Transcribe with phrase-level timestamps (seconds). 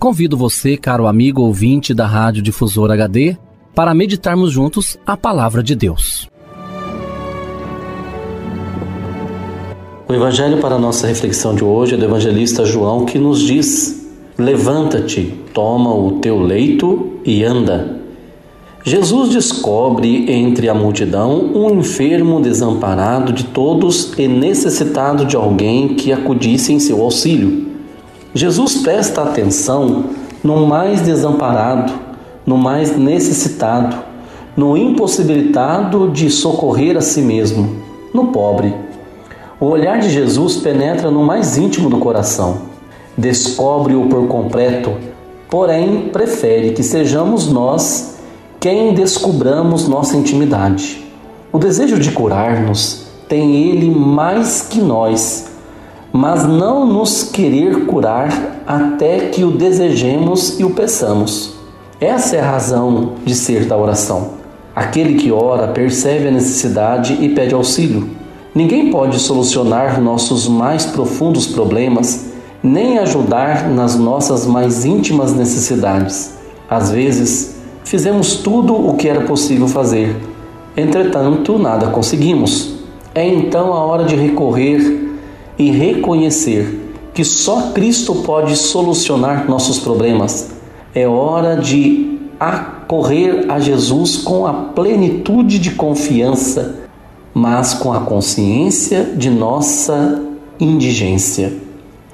[0.00, 3.36] Convido você, caro amigo ouvinte da Rádio Difusor HD,
[3.74, 6.26] para meditarmos juntos a palavra de Deus.
[10.08, 14.10] O evangelho para a nossa reflexão de hoje é do evangelista João que nos diz:
[14.38, 18.00] Levanta-te, toma o teu leito e anda.
[18.82, 26.10] Jesus descobre entre a multidão um enfermo desamparado de todos e necessitado de alguém que
[26.10, 27.69] acudisse em seu auxílio.
[28.32, 30.04] Jesus presta atenção
[30.44, 31.92] no mais desamparado,
[32.46, 33.96] no mais necessitado,
[34.56, 37.82] no impossibilitado de socorrer a si mesmo,
[38.14, 38.72] no pobre.
[39.58, 42.58] O olhar de Jesus penetra no mais íntimo do coração,
[43.18, 44.92] descobre-o por completo,
[45.48, 48.16] porém prefere que sejamos nós
[48.60, 51.04] quem descubramos nossa intimidade.
[51.52, 55.49] O desejo de curar-nos tem ele mais que nós
[56.12, 61.54] mas não nos querer curar até que o desejemos e o peçamos.
[62.00, 64.30] Essa é a razão de ser da oração.
[64.74, 68.08] Aquele que ora percebe a necessidade e pede auxílio.
[68.54, 72.30] Ninguém pode solucionar nossos mais profundos problemas,
[72.62, 76.34] nem ajudar nas nossas mais íntimas necessidades.
[76.68, 80.16] Às vezes, fizemos tudo o que era possível fazer,
[80.76, 82.74] entretanto, nada conseguimos.
[83.14, 85.09] É então a hora de recorrer
[85.60, 90.52] e reconhecer que só Cristo pode solucionar nossos problemas.
[90.94, 96.76] É hora de acorrer a Jesus com a plenitude de confiança,
[97.34, 100.22] mas com a consciência de nossa
[100.58, 101.52] indigência.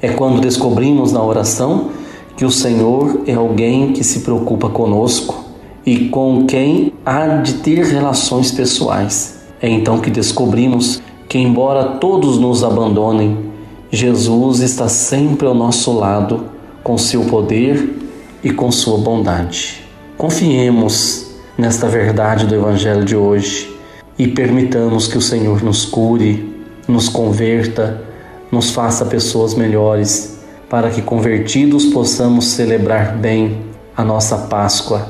[0.02, 1.90] É quando descobrimos na oração
[2.36, 5.44] que o Senhor é alguém que se preocupa conosco
[5.86, 9.36] e com quem há de ter relações pessoais.
[9.62, 11.00] É então que descobrimos
[11.36, 13.50] que, embora todos nos abandonem,
[13.90, 16.46] Jesus está sempre ao nosso lado
[16.82, 17.94] com seu poder
[18.42, 19.86] e com sua bondade.
[20.16, 21.26] Confiemos
[21.58, 23.70] nesta verdade do Evangelho de hoje
[24.18, 28.02] e permitamos que o Senhor nos cure, nos converta,
[28.50, 30.38] nos faça pessoas melhores,
[30.70, 33.58] para que convertidos possamos celebrar bem
[33.94, 35.06] a nossa Páscoa,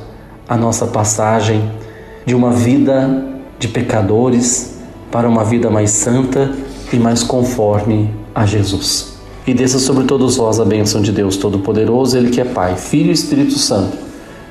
[0.49, 1.71] a nossa passagem
[2.25, 3.25] de uma vida
[3.61, 4.76] de pecadores
[5.11, 6.53] para uma vida mais santa
[6.93, 9.17] e mais conforme a Jesus.
[9.47, 13.11] E desça sobre todos vós a bênção de Deus Todo-Poderoso, Ele que é Pai, Filho
[13.11, 13.97] e Espírito Santo.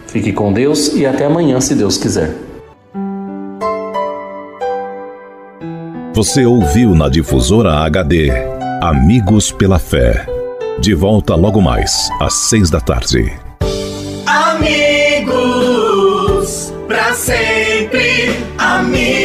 [0.07, 2.33] Fique com Deus e até amanhã, se Deus quiser.
[6.13, 8.31] Você ouviu na Difusora HD
[8.81, 10.25] Amigos pela Fé.
[10.79, 13.33] De volta logo mais, às seis da tarde.
[14.25, 15.33] Amigos,
[16.87, 19.24] para sempre, amigos